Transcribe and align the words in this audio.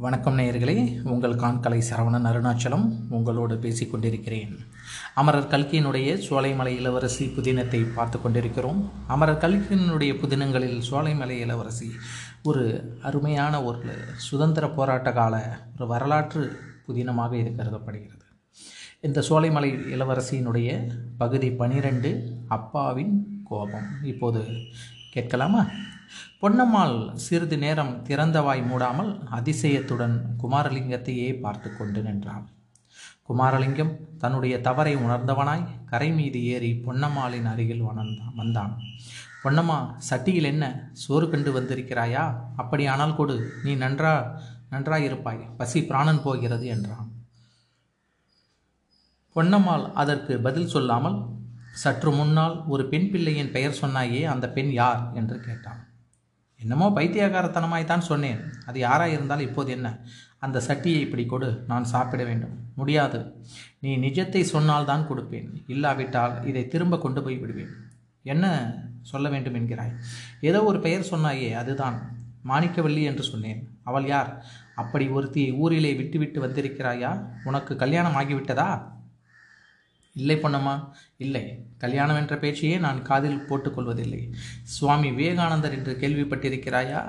வணக்கம் 0.00 0.38
நேயர்களே 0.38 1.02
உங்கள் 1.02 1.34
காண்கலை 1.34 1.82
சரவணன் 1.90 2.26
அருணாச்சலம் 2.30 2.84
உங்களோடு 3.10 3.58
பேசிக் 3.58 3.90
கொண்டிருக்கிறேன். 3.90 4.58
அமரர் 5.14 5.48
கல்கியினுடைய 5.48 6.10
சோலைமலை 6.28 6.66
இளவரசி 6.66 7.26
புதினத்தை 7.26 7.86
பார்த்து 7.94 8.20
கொண்டிருக்கிறோம். 8.20 8.90
அமரர் 9.06 9.40
கல்கியினுடைய 9.40 10.12
புதினங்களில் 10.22 10.82
சோலைமலை 10.90 11.28
இளவரசி 11.28 11.90
ஒரு 12.42 12.64
அருமையான 13.02 13.62
ஒரு 13.62 13.94
சுதந்திர 14.16 14.68
போராட்ட 14.68 15.12
கால 15.12 15.58
ஒரு 15.76 15.86
வரலாற்று 15.86 16.60
புதினமாக 16.88 17.32
இது 17.32 17.54
கருதப்படுகிறது. 17.54 18.24
இந்த 19.00 19.20
சோலைமலை 19.28 19.72
இளவரசியினுடைய 19.96 20.90
பகுதி 21.18 21.50
பனிரெண்டு 21.50 22.36
அப்பாவின் 22.48 23.42
கோபம். 23.44 23.90
இப்போது 24.02 24.44
கேட்கலாமா? 25.10 25.66
பொன்னம்மாள் 26.42 27.14
சிறிது 27.14 27.58
நேரம் 27.58 28.02
திறந்த 28.02 28.40
வாய் 28.40 28.62
மூடாமல் 28.62 29.20
அதிசயத்துடன் 29.30 30.16
குமாரலிங்கத்தையே 30.42 31.40
பார்த்து 31.40 31.76
கொண்டு 31.76 32.02
நின்றாள். 32.02 32.44
குமாரலிங்கம் 33.28 34.16
தன்னுடைய 34.18 34.60
தவறை 34.60 34.96
உணர்ந்தவனாய் 34.96 35.64
கரை 35.86 36.10
மீது 36.10 36.44
ஏறி 36.44 36.82
பொன்னம்மாளின் 36.86 37.44
அருகில் 37.44 37.80
வணந்தான் 37.80 38.34
வந்தான். 38.34 38.78
பொன்னம்மா 39.44 39.94
சட்டியில் 40.10 40.42
என்ன 40.42 40.90
சோறு 40.92 41.30
கண்டு 41.30 41.60
வந்திருக்கிறாயா? 41.60 42.36
அப்படியானால் 42.56 43.16
கொடு 43.16 43.52
நீ 43.64 43.76
நன்றா 43.76 44.40
நன்றாயிருப்பாய் 44.70 45.56
பசி 45.56 45.84
பிராணன் 45.84 46.22
போகிறது 46.22 46.66
என்றான். 46.66 47.12
பொன்னம்மாள் 49.36 49.92
அதற்கு 49.92 50.40
பதில் 50.40 50.66
சொல்லாமல் 50.66 51.18
சற்று 51.72 52.12
முன்னால் 52.12 52.64
ஒரு 52.66 52.88
பெண் 52.88 53.10
பிள்ளையின் 53.10 53.52
பெயர் 53.52 53.78
சொன்னாயே 53.80 54.22
அந்த 54.24 54.50
பெண் 54.50 54.70
யார்? 54.70 55.10
என்று 55.14 55.40
கேட்டான். 55.40 55.87
என்னமோ 56.60 56.86
பைத்தியகாரத்தனமாய் 56.96 57.84
தான் 57.84 58.00
சொன்னேன். 58.00 58.40
அது 58.66 58.78
யாராக 58.78 59.10
இருந்தால் 59.10 59.40
இப்போது 59.40 59.70
என்ன? 59.70 59.98
அந்த 60.38 60.62
சட்டியை 60.66 61.00
இப்படி 61.00 61.26
கொடு 61.26 61.64
நான் 61.66 61.84
சாப்பிட 61.84 62.24
வேண்டும். 62.24 62.54
முடியாது. 62.74 63.34
நீ 63.80 63.96
நிஜத்தை 63.96 64.42
சொன்னால் 64.42 64.84
தான் 64.84 65.06
கொடுப்பேன். 65.08 65.48
இல்லாவிட்டால் 65.66 66.46
இதை 66.46 66.68
திரும்ப 66.68 66.98
கொண்டு 66.98 67.22
போய் 67.22 67.36
விடுவேன். 67.36 67.72
என்ன 68.22 68.74
சொல்ல 69.02 69.28
வேண்டும் 69.28 69.54
என்கிறாய்? 69.54 69.92
ஏதோ 70.40 70.64
ஒரு 70.64 70.80
பெயர் 70.80 71.10
சொன்னாயே 71.10 71.54
அதுதான். 71.54 71.98
மாணிக்கவல்லி 72.48 73.02
என்று 73.02 73.22
சொன்னேன். 73.22 73.68
அவள் 73.84 74.06
யார்? 74.06 74.44
அப்படி 74.74 75.08
ஒருத்தி 75.08 75.52
ஊரிலே 75.52 75.94
விட்டுவிட்டு 75.94 76.46
வந்திருக்கிறாயா? 76.46 77.26
உனக்கு 77.44 77.76
கல்யாணம் 77.76 78.14
ஆகிவிட்டதா? 78.14 78.68
இல்லை 80.18 80.36
பொன்னம்மா 80.36 80.90
இல்லை. 81.16 81.44
கல்யாணம் 81.78 82.16
என்ற 82.16 82.36
பேச்சையே 82.36 82.78
நான் 82.78 83.02
காதில் 83.02 83.46
போட்டுக்கொள்வதில்லை. 83.48 84.32
சுவாமி 84.62 85.10
விவேகானந்தர் 85.12 85.72
என்று 85.72 85.98
கேள்விப்பட்டிருக்கிறாயா? 86.00 87.02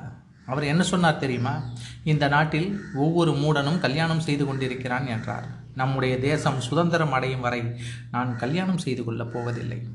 அவர் 0.45 0.63
என்ன 0.63 0.83
சொன்னார் 0.83 1.17
தெரியுமா? 1.17 1.61
இந்த 2.03 2.27
நாட்டில் 2.27 2.79
ஒவ்வொரு 2.95 3.31
மூடனும் 3.31 3.79
கல்யாணம் 3.79 4.19
செய்து 4.19 4.45
கொண்டிருக்கிறான் 4.45 5.07
என்றார். 5.07 5.47
நம்முடைய 5.75 6.19
தேசம் 6.19 6.61
சுதந்திரம் 6.61 7.11
அடையும் 7.11 7.39
வரை 7.39 7.63
நான் 8.11 8.37
கல்யாணம் 8.37 8.77
செய்து 8.77 9.03
கொள்ளப் 9.03 9.33
போவதில்லை. 9.33 9.87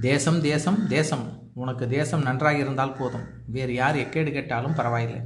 தேசம் 0.00 0.40
தேசம் 0.40 0.88
தேசம். 0.88 1.38
உனக்கு 1.54 1.88
தேசம் 1.88 2.22
நன்றாக 2.22 2.56
இருந்தால் 2.56 2.96
போதும். 2.96 3.26
வேறு 3.46 3.74
யார் 3.74 3.96
எக்கேடு 3.96 4.32
கேட்டாலும் 4.32 4.74
பரவாயில்லை. 4.74 5.20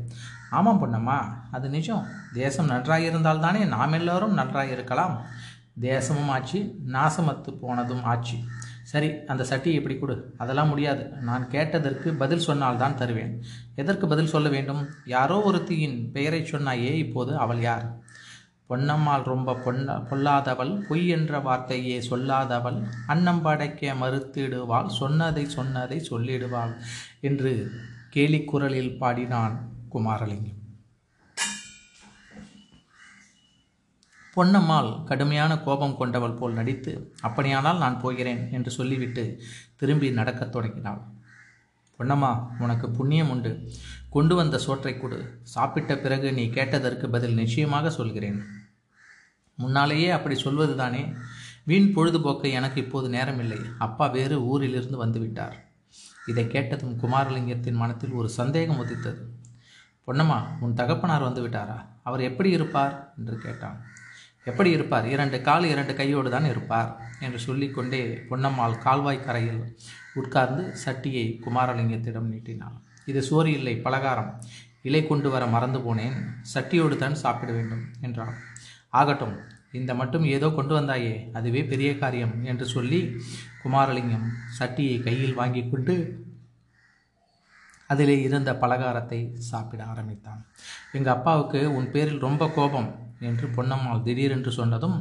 ஆமாம் 0.51 0.81
பொன்னம்மா 0.81 1.19
அது 1.51 1.69
நிஜம். 1.69 2.07
தேசம் 2.35 2.67
நன்றாக 2.67 3.01
இருந்தால் 3.01 3.41
தானே 3.41 3.65
நாம் 3.65 3.93
எல்லோரும் 3.93 4.35
நன்றாக 4.35 4.73
இருக்கலாம். 4.73 5.27
தேசமும் 5.79 6.29
ஆச்சு 6.29 6.79
நாசமத்து 6.87 7.59
போனதும் 7.61 8.03
ஆச்சு 8.03 8.37
சரி 8.83 9.25
அந்த 9.27 9.43
சட்டியை 9.43 9.73
எப்படி 9.73 9.99
கொடு. 9.99 10.35
அதெல்லாம் 10.39 10.69
முடியாது. 10.69 11.05
நான் 11.05 11.49
கேட்டதற்கு 11.49 12.15
பதில் 12.15 12.39
சொன்னால்தான் 12.39 12.97
தருவேன். 12.97 13.43
எதற்கு 13.75 14.07
பதில் 14.07 14.27
சொல்ல 14.27 14.49
வேண்டும்? 14.49 14.89
யாரோ 15.05 15.43
ஒருத்தியின் 15.47 16.11
பெயரை 16.13 16.41
சொன்னாயே 16.43 16.93
இப்போது 16.95 17.37
அவள் 17.37 17.61
யார்? 17.61 17.99
பொன்னம்மாள் 18.69 19.25
ரொம்ப 19.25 19.53
பொன்ன 19.53 20.07
பொல்லாதவள் 20.11 20.81
பொய் 20.89 21.09
என்ற 21.09 21.39
வார்த்தையே 21.39 21.99
சொல்லாதவள் 22.01 22.87
அன்னம் 23.07 23.43
படைக்க 23.43 23.95
மறுத்திடுவாள் 23.95 24.87
சொன்னதை 24.87 25.45
சொன்னதை 25.45 26.07
சொல்லிடுவாள் 26.11 26.75
என்று 27.21 27.71
கேலிக்குரலில் 28.15 28.99
பாடினான் 28.99 29.69
குமாரலிங்கம். 29.93 30.60
பொன்னம்மாள் 34.41 35.05
கடுமையான 35.05 35.59
கோபம் 35.59 35.97
கொண்டவள் 35.97 36.33
போல் 36.33 36.53
நடித்து 36.53 37.15
அப்படியானால் 37.21 37.79
நான் 37.79 38.01
போகிறேன் 38.01 38.53
என்று 38.53 38.71
சொல்லிவிட்டு 38.71 39.43
திரும்பி 39.77 40.11
நடக்கத் 40.11 40.53
தொடங்கினாள். 40.53 41.01
பொன்னம்மா 41.99 42.49
உனக்கு 42.59 42.91
புண்ணியம் 42.91 43.31
உண்டு. 43.31 43.71
கொண்டு 44.11 44.35
வந்த 44.35 44.59
சோற்றை 44.59 44.99
கொடு. 44.99 45.41
சாப்பிட்ட 45.43 45.99
பிறகு 45.99 46.33
நீ 46.33 46.51
கேட்டதற்கு 46.51 47.11
பதில் 47.11 47.35
நிச்சயமாக 47.35 47.91
சொல்கிறேன். 47.91 48.43
முன்னாலேயே 49.55 50.11
அப்படி 50.11 50.35
சொல்வது 50.35 50.77
தானே 50.77 51.13
வீண் 51.65 51.93
பொழுதுபோக்க 51.97 52.51
எனக்கு 52.51 52.81
இப்போது 52.81 53.09
நேரமில்லை. 53.09 53.61
அப்பா 53.79 54.07
வேறு 54.07 54.43
ஊரிலிருந்து 54.43 55.07
வந்துவிட்டார். 55.07 55.53
இதை 56.27 56.47
கேட்டதும் 56.47 57.01
குமாரலிங்கத்தின் 57.01 57.73
மனத்தில் 57.73 58.11
ஒரு 58.11 58.29
சந்தேகம் 58.29 58.79
உதித்தது. 58.79 59.39
பொன்னம்மா 60.07 60.41
உன் 60.61 60.75
தகப்பனார் 60.75 61.23
வந்துவிட்டாரா? 61.23 61.85
அவர் 62.03 62.21
எப்படி 62.21 62.51
இருப்பார்? 62.51 63.15
என்று 63.19 63.39
கேட்டான். 63.39 63.85
எப்படி 64.47 64.71
இருப்பார்? 64.77 65.07
இரண்டு 65.15 65.39
கால் 65.49 65.67
இரண்டு 65.73 65.93
கையோடு 65.95 66.29
தான் 66.31 66.49
இருப்பார் 66.53 66.91
என்று 67.21 67.39
சொல்லிக்கொண்டே 67.47 68.03
பொன்னம்மாள் 68.31 68.81
கால்வாய் 68.85 69.25
கரையில் 69.27 69.61
உட்கார்ந்து 70.21 70.63
சட்டியை 70.85 71.27
குமாரலிங்கத்திடம் 71.45 72.31
நீட்டினாள். 72.33 72.77
இது 73.11 73.21
சோறு 73.29 73.51
இல்லை 73.59 73.75
பலகாரம். 73.87 74.31
இலை 74.89 75.03
கொண்டு 75.07 75.29
வர 75.31 75.45
மறந்து 75.55 75.79
போனேன் 75.79 76.17
சட்டியோடு 76.55 76.97
தான் 76.97 77.21
சாப்பிட 77.23 77.51
வேண்டும் 77.53 77.85
என்றாள். 78.01 78.35
ஆகட்டும் 79.01 79.35
இந்த 79.79 79.93
மட்டும் 79.95 80.25
ஏதோ 80.37 80.49
கொண்டு 80.55 80.75
வந்தாயே 80.79 81.13
அதுவே 81.39 81.61
பெரிய 81.73 81.91
காரியம் 81.99 82.35
என்று 82.45 82.67
சொல்லி 82.75 83.01
குமாரலிங்கம் 83.63 84.27
சட்டியை 84.59 84.97
கையில் 85.03 85.39
வாங்கி 85.41 85.63
கொண்டு 85.65 85.95
அதிலே 87.93 88.17
இருந்த 88.23 88.51
பலகாரத்தை 88.63 89.21
சாப்பிட 89.51 89.83
ஆரம்பித்தான். 89.93 90.41
எங்கள் 90.97 91.15
அப்பாவுக்கு 91.17 91.61
உன் 91.79 91.93
பேரில் 91.95 92.25
ரொம்ப 92.27 92.49
கோபம் 92.57 92.89
என்று 93.29 93.47
பொன்னம்மாள் 93.57 94.05
திடீரென்று 94.07 94.53
சொன்னதும் 94.59 94.97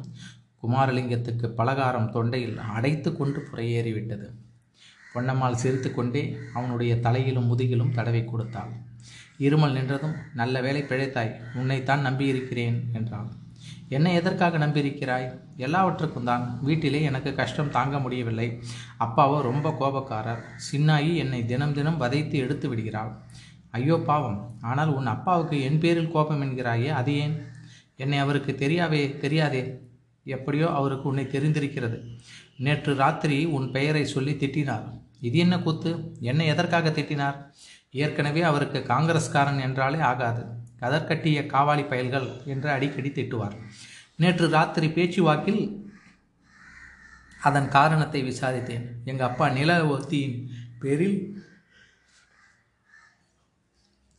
குமாரலிங்கத்துக்கு 0.63 1.47
பலகாரம் 1.59 2.11
தொண்டையில் 2.15 2.57
அடைத்து 2.75 3.09
கொண்டு 3.15 3.41
புறையேறிவிட்டது. 3.49 4.27
பொன்னம்மாள் 5.13 5.61
சிரித்து 5.63 5.89
கொண்டே 5.91 6.23
அவனுடைய 6.57 6.93
தலையிலும் 7.05 7.49
முதுகிலும் 7.51 7.95
தடவை 7.97 8.23
கொடுத்தாள். 8.25 8.73
இருமல் 9.45 9.75
நின்றதும் 9.77 10.15
நல்ல 10.33 10.61
வேலை 10.61 10.81
பிழைத்தாய் 10.83 11.35
உன்னைத்தான் 11.59 12.05
நம்பியிருக்கிறேன் 12.07 12.79
என்றாள். 12.97 13.29
என்னை 13.89 14.13
எதற்காக 14.13 14.57
நம்பியிருக்கிறாய்? 14.57 15.39
எல்லாவற்றுக்கும் 15.55 16.23
தான். 16.23 16.59
வீட்டிலே 16.61 17.01
எனக்கு 17.01 17.35
கஷ்டம் 17.35 17.71
தாங்க 17.71 17.99
முடியவில்லை. 17.99 18.61
அப்பாவோ 18.99 19.41
ரொம்ப 19.41 19.69
கோபக்காரர். 19.79 20.41
சின்னாயி 20.71 21.15
என்னை 21.15 21.45
தினம் 21.45 21.73
தினம் 21.73 21.97
வதைத்து 21.97 22.37
எடுத்து 22.37 22.69
விடுகிறாள். 22.69 23.11
ஐயோ 23.71 23.95
பாவம். 23.95 24.57
ஆனால் 24.61 24.95
உன் 24.95 25.05
அப்பாவுக்கு 25.05 25.61
என் 25.61 25.79
பேரில் 25.79 26.11
கோபம் 26.11 26.41
என்கிறாயே 26.41 26.87
அது 26.87 27.15
ஏன்? 27.15 27.35
என்னை 27.95 28.17
அவருக்கு 28.17 28.55
தெரியாவே 28.55 29.17
தெரியாதே? 29.17 29.81
எப்படியோ 30.23 30.69
அவருக்கு 30.69 31.07
உன்னை 31.07 31.25
தெரிந்திருக்கிறது. 31.25 31.97
நேற்று 32.57 32.95
ராத்திரி 32.95 33.45
உன் 33.45 33.71
பெயரை 33.71 34.05
சொல்லி 34.05 34.31
திட்டினார். 34.31 34.85
இது 35.19 35.37
என்ன 35.37 35.59
கூத்து? 35.59 36.13
என்னை 36.19 36.45
எதற்காக 36.45 36.89
திட்டினார்? 36.89 37.37
ஏற்கனவே 37.91 38.41
அவருக்கு 38.41 38.85
காங்கிரஸ்காரன் 38.87 39.61
என்றாலே 39.61 39.99
ஆகாது. 39.99 40.58
கதற்கட்டிய 40.81 41.45
காவாலி 41.45 41.87
பயல்கள் 41.87 42.41
என்று 42.45 42.69
அடிக்கடி 42.69 43.09
திட்டுவார். 43.09 43.55
நேற்று 44.15 44.49
ராத்திரி 44.49 44.89
பேச்சுவாக்கில் 44.89 45.91
அதன் 47.41 47.69
காரணத்தை 47.69 48.23
விசாரித்தேன். 48.23 48.85
எங்கள் 49.05 49.27
அப்பா 49.27 49.49
நில 49.49 49.85
ஒத்தியின் 49.85 50.49
பேரில் 50.79 51.43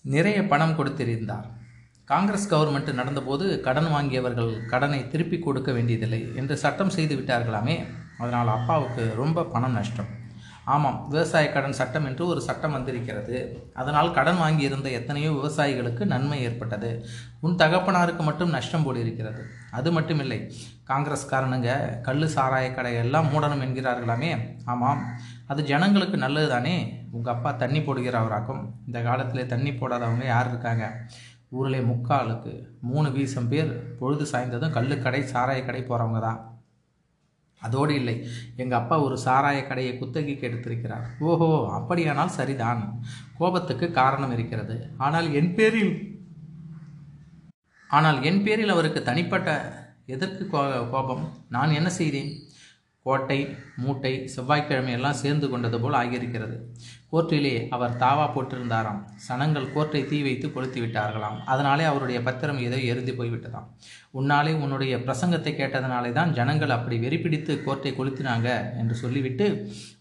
நிறைய 0.00 0.46
பணம் 0.46 0.78
கொடுத்திருந்தார். 0.78 1.48
காங்கிரஸ் 2.04 2.54
கவர்மெண்ட் 2.54 2.92
நடந்தபோது 3.00 3.60
கடன் 3.60 3.86
வாங்கியவர்கள் 3.86 4.66
கடனை 4.66 5.08
திருப்பி 5.08 5.38
கொடுக்க 5.38 5.72
வேண்டியதில்லை 5.72 6.36
என்று 6.36 6.56
சட்டம் 6.56 6.90
செய்து 6.90 7.16
விட்டார்களாமே. 7.16 7.86
அதனால் 8.18 8.48
அப்பாவுக்கு 8.48 9.12
ரொம்ப 9.16 9.44
பணம் 9.44 9.72
நஷ்டம். 9.72 10.18
ஆமாம் 10.74 10.98
விவசாய 11.12 11.46
கடன் 11.52 11.76
சட்டம் 11.78 12.06
என்று 12.08 12.22
ஒரு 12.32 12.40
சட்டம் 12.46 12.74
வந்திருக்கிறது. 12.76 13.36
அதனால் 13.80 14.12
கடன் 14.16 14.40
வாங்கியிருந்த 14.42 14.88
எத்தனையோ 14.98 15.30
விவசாயிகளுக்கு 15.38 16.02
நன்மை 16.12 16.38
ஏற்பட்டது. 16.46 16.90
உன் 17.44 17.58
தகப்பனாருக்கு 17.62 18.22
மட்டும் 18.28 18.54
நஷ்டம் 18.56 18.84
போலிருக்கிறது 18.86 19.42
அது 19.78 19.88
மட்டுமில்லை 19.96 20.38
காங்கிரஸ்காரனுங்க 20.90 21.70
கல் 22.08 22.26
சாராய 22.36 22.68
கடை 22.74 22.92
எல்லாம் 23.04 23.30
மூடணும் 23.32 23.64
என்கிறார்களாமே. 23.66 24.30
ஆமாம் 24.64 25.02
அது 25.46 25.60
ஜனங்களுக்கு 25.72 26.16
நல்லது 26.24 26.48
தானே 26.54 26.76
உங்கள் 27.10 27.34
அப்பா 27.34 27.52
தண்ணி 27.62 27.82
போடுகிறவராக்கும். 27.86 28.62
இந்த 28.86 29.00
காலத்தில் 29.08 29.50
தண்ணி 29.54 29.70
போடாதவங்க 29.70 30.26
யார் 30.34 30.48
இருக்காங்க? 30.48 30.86
ஊரில் 31.58 31.88
முக்காலுக்கு 31.90 32.52
மூணு 32.90 33.08
வீசம் 33.16 33.48
பேர் 33.52 33.70
பொழுது 34.00 34.26
சாய்ந்ததும் 34.32 34.76
கல்லுக்கடை 34.76 35.22
சாராய 35.32 35.60
கடை 35.66 35.82
போகிறவங்க 35.82 36.20
தான். 36.20 36.40
அதோடு 37.60 37.94
இல்லை. 37.94 38.14
எங்கள் 38.56 38.78
அப்பா 38.78 38.96
ஒரு 39.06 39.16
சாராய 39.24 39.58
கடையை 39.66 39.92
குத்தகைக்கு 39.98 40.48
எடுத்திருக்கிறார். 40.48 41.06
ஓஹோ 41.30 41.50
அப்படியானால் 41.78 42.36
சரிதான். 42.38 42.82
கோபத்துக்கு 43.38 43.88
காரணம் 43.90 44.32
இருக்கிறது. 44.36 44.76
ஆனால் 44.98 45.28
என் 45.32 45.54
பேரில் 45.54 45.92
ஆனால் 47.90 48.18
என் 48.22 48.42
பேரில் 48.42 48.74
அவருக்கு 48.74 49.00
தனிப்பட்ட 49.02 49.50
எதற்கு 50.14 50.44
கோ 50.46 50.60
கோபம்? 50.92 51.24
நான் 51.48 51.76
என்ன 51.78 51.90
செய்தேன்? 51.90 52.30
கோட்டை 53.06 53.38
மூட்டை 53.82 54.10
செவ்வாய்க்கிழமை 54.32 54.92
எல்லாம் 54.96 55.18
சேர்ந்து 55.20 55.46
கொண்டது 55.52 55.76
போல் 55.82 55.96
ஆகியிருக்கிறது. 56.00 56.56
கோர்ட்டிலே 57.12 57.52
அவர் 57.76 57.94
தாவா 58.02 58.26
போட்டிருந்தாராம். 58.34 59.00
சனங்கள் 59.26 59.70
கோர்ட்டை 59.74 60.02
தீ 60.10 60.18
வைத்து 60.26 60.48
கொளுத்தி 60.56 60.80
விட்டார்களாம். 60.82 61.38
அதனாலே 61.52 61.84
அவருடைய 61.90 62.18
பத்திரம் 62.26 62.60
ஏதோ 62.66 62.78
எரிந்து 62.90 63.12
போய்விட்டதாம். 63.20 63.68
உன்னாலே 64.20 64.52
உன்னுடைய 64.64 64.96
பிரசங்கத்தை 65.06 65.54
கேட்டதனாலே 65.60 66.10
தான் 66.18 66.34
ஜனங்கள் 66.38 66.76
அப்படி 66.76 66.98
வெறிப்பிடித்து 67.04 67.54
கோர்ட்டை 67.66 67.92
கொளுத்தினாங்க 68.00 68.48
என்று 68.82 68.96
சொல்லிவிட்டு 69.02 69.48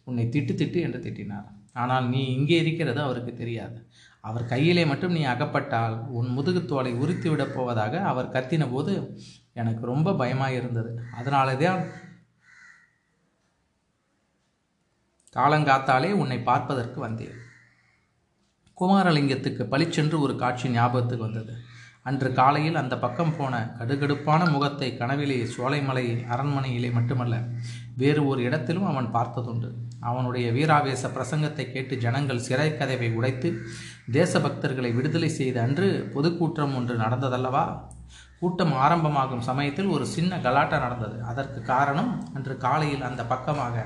உன்னை 0.09 0.25
திட்டு 0.35 0.55
திட்டு 0.61 0.81
என்று 0.87 1.01
திட்டினார். 1.07 1.47
ஆனால் 1.81 2.05
நீ 2.13 2.21
இங்கே 2.37 2.59
இருக்கிறது 2.63 3.01
அவருக்கு 3.07 3.33
தெரியாது. 3.41 3.77
அவர் 4.27 4.45
கையிலே 4.51 4.83
மட்டும் 4.91 5.13
நீ 5.17 5.21
அகப்பட்டால் 5.33 5.93
உன் 6.19 6.29
முதுகுத்தோலை 6.37 6.91
உரித்து 7.03 7.27
விடப் 7.31 7.53
போவதாக 7.55 8.01
அவர் 8.11 8.33
கத்தின 8.35 8.63
போது 8.73 8.93
எனக்கு 9.61 9.83
ரொம்ப 9.91 10.13
பயமாக 10.21 10.57
இருந்தது 10.59 10.91
அதனால 11.19 11.55
தான் 11.61 11.79
காலங்காத்தாலே 15.35 16.11
உன்னை 16.11 16.37
பார்ப்பதற்கு 16.39 16.99
வந்தேன். 17.01 17.35
குமாரலிங்கத்துக்கு 18.77 19.63
பளிச்சென்று 19.63 20.21
ஒரு 20.21 20.35
காட்சி 20.35 20.69
ஞாபகத்துக்கு 20.69 21.25
வந்தது. 21.25 21.53
அன்று 22.03 22.29
காலையில் 22.33 22.75
அந்த 22.75 22.95
பக்கம் 22.97 23.33
போன 23.37 23.55
கடுகடுப்பான 23.79 24.41
முகத்தை 24.51 24.89
கனவிலே 24.97 25.37
சோலைமலை 25.55 26.03
அரண்மனையிலே 26.33 26.89
மட்டுமல்ல 26.91 27.35
வேறு 27.97 28.21
ஒரு 28.27 28.41
இடத்திலும் 28.43 28.85
அவன் 28.85 29.09
பார்த்ததுண்டு. 29.13 29.69
அவனுடைய 29.99 30.51
வீராவேச 30.51 31.03
பிரசங்கத்தை 31.15 31.65
கேட்டு 31.71 31.97
ஜனங்கள் 31.97 32.45
சிறை 32.47 32.77
கதவை 32.77 33.09
உடைத்து 33.11 33.51
தேசபக்தர்களை 34.11 34.91
விடுதலை 34.95 35.29
செய்த 35.29 35.61
அன்று 35.61 35.89
பொதுக்கூட்டம் 36.13 36.75
ஒன்று 36.75 36.95
நடந்ததல்லவா? 36.97 37.65
கூட்டம் 38.39 38.74
ஆரம்பமாகும் 38.74 39.41
சமயத்தில் 39.41 39.86
ஒரு 39.86 40.06
சின்ன 40.06 40.39
கலாட்டா 40.39 40.77
நடந்தது. 40.80 41.24
அதற்கு 41.24 41.62
காரணம் 41.62 42.12
அன்று 42.33 42.57
காலையில் 42.57 43.01
அந்த 43.01 43.25
பக்கமாக 43.25 43.86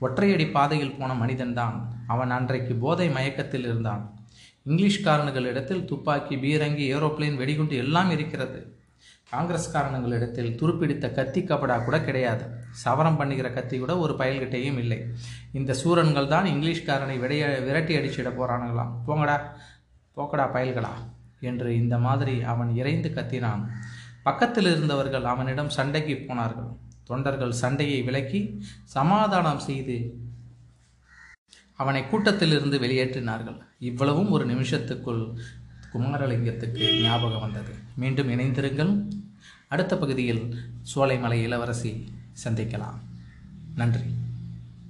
ஒற்றையடி 0.00 0.50
பாதையில் 0.50 0.96
போன 0.98 1.14
மனிதன்தான் 1.14 1.76
அவன் 2.06 2.30
அன்றைக்கு 2.30 2.74
போதை 2.74 3.08
மயக்கத்தில் 3.10 3.64
இருந்தான். 3.64 4.02
இங்கிலீஷ்காரனுகளிடத்தில் 4.66 5.84
துப்பாக்கி 5.84 6.36
பீரங்கி 6.36 6.94
ஏரோப்ளேன் 6.94 7.36
வெடிகுண்டு 7.36 7.76
எல்லாம் 7.76 8.10
இருக்கிறது. 8.10 8.76
காங்கிரஸ்காரனுங்களிடத்தில் 9.32 10.56
துருப்பிடித்த 10.56 11.12
கத்தி 11.12 11.40
கபடா 11.40 11.84
கூட 11.84 12.00
கிடையாது. 12.00 12.44
சவரம் 12.84 13.16
பண்ணுகிற 13.16 13.50
கத்தி 13.50 13.78
கூட 13.78 13.98
ஒரு 13.98 14.14
பயல்கிட்டையும் 14.14 14.78
இல்லை. 14.78 15.04
இந்த 15.52 15.74
சூரன்கள் 15.84 16.28
தான் 16.28 16.44
இங்கிலீஷ்காரனை 16.44 17.16
விடைய 17.24 17.64
விரட்டி 17.64 17.96
அடிச்சிட 17.96 18.30
போறானுங்களாம். 18.40 18.92
போங்கடா 19.06 19.36
போக்கடா 20.16 20.46
பயல்களா? 20.56 20.92
என்று 21.40 21.76
இந்த 21.76 21.98
மாதிரி 21.98 22.42
அவன் 22.42 22.74
இறைந்து 22.74 23.12
கத்தினான். 23.14 23.62
பக்கத்தில் 24.22 24.66
இருந்தவர்கள் 24.66 25.24
அவனிடம் 25.24 25.68
சண்டைக்கு 25.68 26.24
போனார்கள். 26.28 26.70
தொண்டர்கள் 27.04 27.52
சண்டையை 27.52 28.02
விலக்கி 28.02 28.66
சமாதானம் 28.84 29.58
செய்து 29.58 29.96
அவனை 31.76 32.02
கூட்டத்திலிருந்து 32.02 32.78
வெளியேற்றினார்கள். 32.78 33.58
இவ்வளவும் 33.78 34.30
ஒரு 34.30 34.46
நிமிஷத்துக்குள் 34.46 35.38
குமாரலிங்கத்துக்கு 35.92 37.02
ஞாபகம் 37.02 37.40
வந்தது. 37.40 37.74
மீண்டும் 37.96 38.28
இணைந்திருங்கள். 38.28 39.10
அடுத்த 39.68 39.98
பகுதியில் 39.98 40.56
சோலைமலை 40.94 41.42
இளவரசி 41.42 42.14
சந்திக்கலாம். 42.44 42.98
நன்றி. 43.74 44.00